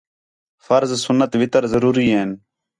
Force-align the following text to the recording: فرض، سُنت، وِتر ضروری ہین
فرض، 0.65 0.91
سُنت، 1.05 1.31
وِتر 1.41 1.63
ضروری 1.73 2.05
ہین 2.13 2.29